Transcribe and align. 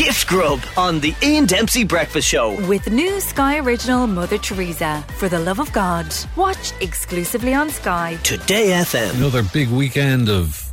Gift 0.00 0.28
Grub 0.28 0.60
on 0.78 0.98
the 1.00 1.14
Ian 1.22 1.44
Dempsey 1.44 1.84
Breakfast 1.84 2.26
Show. 2.26 2.58
With 2.66 2.90
new 2.90 3.20
Sky 3.20 3.58
Original 3.58 4.06
Mother 4.06 4.38
Teresa, 4.38 5.04
For 5.18 5.28
the 5.28 5.38
Love 5.38 5.60
of 5.60 5.70
God. 5.74 6.06
Watch 6.36 6.72
exclusively 6.80 7.52
on 7.52 7.68
Sky. 7.68 8.16
Today 8.22 8.68
FM. 8.68 9.16
Another 9.16 9.42
big 9.42 9.68
weekend 9.68 10.30
of 10.30 10.72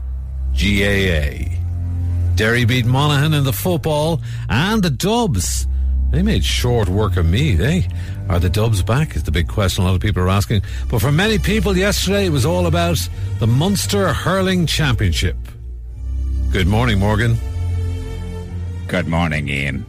GAA. 0.53 1.43
Derry 2.35 2.63
beat 2.63 2.85
Monaghan 2.85 3.33
in 3.33 3.43
the 3.43 3.51
football 3.51 4.21
and 4.47 4.81
the 4.81 4.90
Dubs. 4.90 5.67
They 6.12 6.23
made 6.23 6.46
short 6.46 6.87
work 6.87 7.17
of 7.17 7.25
me. 7.25 7.53
They 7.55 7.85
are 8.29 8.39
the 8.39 8.49
Dubs 8.49 8.81
back? 8.81 9.17
Is 9.17 9.23
the 9.23 9.31
big 9.33 9.49
question 9.49 9.83
a 9.83 9.87
lot 9.87 9.96
of 9.96 9.99
people 9.99 10.23
are 10.23 10.29
asking. 10.29 10.62
But 10.89 11.01
for 11.01 11.12
many 11.12 11.37
people 11.37 11.75
yesterday, 11.75 12.28
it 12.28 12.31
was 12.31 12.46
all 12.46 12.65
about 12.65 13.09
the 13.39 13.47
Munster 13.47 14.13
Hurling 14.13 14.67
Championship. 14.67 15.35
Good 16.49 16.67
morning, 16.67 16.98
Morgan. 16.98 17.38
Good 18.88 19.09
morning, 19.09 19.49
Ian. 19.49 19.85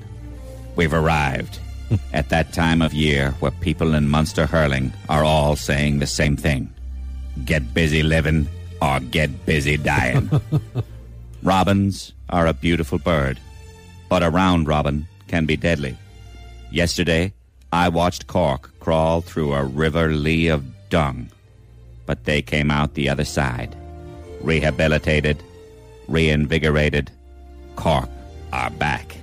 We've 0.74 0.92
arrived 0.92 1.60
at 2.12 2.30
that 2.30 2.52
time 2.52 2.82
of 2.82 2.92
year 2.92 3.30
where 3.38 3.52
people 3.52 3.94
in 3.94 4.08
Munster 4.08 4.44
hurling 4.44 4.92
are 5.08 5.22
all 5.22 5.54
saying 5.54 6.00
the 6.00 6.06
same 6.06 6.36
thing 6.36 6.74
get 7.44 7.72
busy 7.72 8.02
living 8.02 8.48
or 8.82 8.98
get 8.98 9.46
busy 9.46 9.76
dying. 9.76 10.28
Robins 11.44 12.12
are 12.28 12.48
a 12.48 12.52
beautiful 12.52 12.98
bird, 12.98 13.38
but 14.08 14.24
a 14.24 14.30
round 14.30 14.66
robin 14.66 15.06
can 15.28 15.46
be 15.46 15.56
deadly. 15.56 15.96
Yesterday, 16.72 17.32
I 17.72 17.90
watched 17.90 18.26
Cork 18.26 18.68
crawl 18.80 19.20
through 19.20 19.52
a 19.52 19.62
river 19.62 20.08
lee 20.08 20.48
of 20.48 20.64
dung, 20.90 21.30
but 22.04 22.24
they 22.24 22.42
came 22.42 22.72
out 22.72 22.94
the 22.94 23.08
other 23.08 23.24
side, 23.24 23.76
rehabilitated, 24.40 25.40
reinvigorated. 26.08 27.12
Cork 27.76 28.10
are 28.52 28.70
back. 28.70 29.16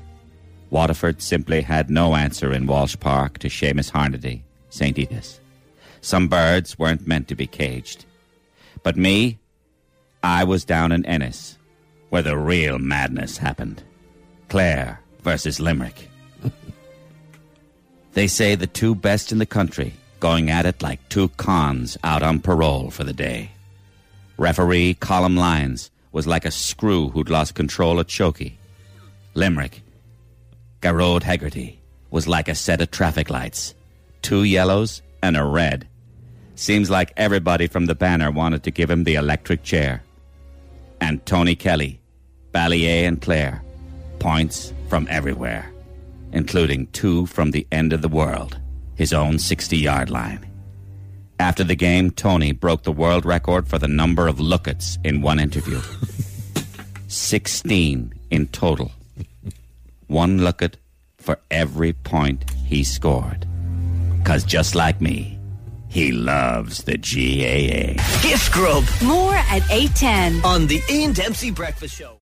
Waterford 0.70 1.22
simply 1.22 1.62
had 1.62 1.90
no 1.90 2.16
answer 2.16 2.52
in 2.52 2.68
Walsh 2.68 2.96
Park 3.00 3.40
to 3.40 3.48
Seamus 3.48 3.92
Harnedy, 3.92 4.42
St. 4.70 4.98
Edith's. 4.98 5.40
Some 6.02 6.28
birds 6.28 6.78
weren't 6.78 7.08
meant 7.08 7.28
to 7.30 7.36
be 7.36 7.48
caged. 7.48 8.06
But 8.84 8.98
me, 8.98 9.40
I 10.24 10.44
was 10.44 10.66
down 10.66 10.92
in 10.92 11.06
Ennis, 11.06 11.58
where 12.10 12.22
the 12.22 12.38
real 12.38 12.78
madness 12.78 13.38
happened. 13.38 13.84
Clare 14.50 15.00
versus 15.22 15.60
Limerick. 15.60 16.10
they 18.14 18.28
say 18.28 18.56
the 18.56 18.68
two 18.68 18.96
best 18.96 19.32
in 19.32 19.40
the 19.40 19.46
country 19.46 19.94
going 20.20 20.50
at 20.50 20.66
it 20.66 20.82
like 20.82 21.08
two 21.10 21.30
cons 21.30 21.98
out 22.04 22.24
on 22.24 22.40
parole 22.40 22.90
for 22.90 23.04
the 23.04 23.14
day. 23.14 23.52
Referee 24.38 24.96
Colm 24.96 25.38
Lyons 25.38 25.92
was 26.12 26.28
like 26.28 26.46
a 26.46 26.52
screw 26.52 27.10
who'd 27.10 27.30
lost 27.30 27.56
control 27.56 28.00
of 28.00 28.08
chokey. 28.08 28.54
Limerick, 29.36 29.82
Gearóid 30.82 31.24
Hegarty, 31.24 31.80
was 32.10 32.26
like 32.26 32.48
a 32.48 32.56
set 32.56 32.80
of 32.82 32.90
traffic 32.90 33.30
lights. 33.30 33.76
Two 34.22 34.44
yellows 34.44 35.02
and 35.22 35.36
a 35.36 35.44
red. 35.44 35.88
Seems 36.56 36.90
like 36.90 37.12
everybody 37.18 37.68
from 37.68 37.86
the 37.86 37.96
banner 37.96 38.32
wanted 38.32 38.64
to 38.64 38.72
give 38.72 38.90
him 38.90 39.04
the 39.04 39.16
electric 39.16 39.62
chair. 39.62 40.04
And 41.02 41.24
Tony 41.26 41.54
Kelly, 41.54 42.00
Ballyea 42.54 43.06
and 43.06 43.22
Clare, 43.22 43.62
points 44.20 44.74
from 44.88 45.06
everywhere, 45.10 45.70
including 46.32 46.88
two 46.88 47.26
from 47.26 47.52
the 47.52 47.68
end 47.74 47.92
of 47.92 48.02
the 48.02 48.08
world, 48.08 48.58
his 48.96 49.12
own 49.12 49.38
60 49.38 49.78
yard 49.78 50.10
line. 50.10 50.50
After 51.42 51.66
the 51.66 51.76
game, 51.76 52.10
Tony 52.12 52.54
broke 52.54 52.84
the 52.84 52.94
world 52.94 53.26
record 53.26 53.68
for 53.68 53.78
the 53.78 53.90
number 53.90 54.30
of 54.30 54.40
lookets 54.40 54.98
in 55.04 55.22
one 55.22 55.42
interview 55.42 55.82
16 57.10 58.14
in 58.32 58.48
total. 58.48 58.92
One 60.16 60.40
looket 60.40 60.76
for 61.18 61.40
every 61.52 61.92
point 61.92 62.50
he 62.66 62.86
scored. 62.86 63.46
Because 64.18 64.46
just 64.46 64.74
like 64.74 65.02
me, 65.02 65.38
he 65.90 66.14
loves 66.14 66.84
the 66.86 66.98
GAA. 66.98 68.02
Gift 68.24 68.54
Grub 68.54 68.86
More 69.04 69.36
at 69.36 69.70
810. 69.70 70.42
on 70.46 70.68
the 70.68 70.80
Ian 70.90 71.12
Dempsey 71.12 71.52
Breakfast 71.52 71.98
Show. 71.98 72.14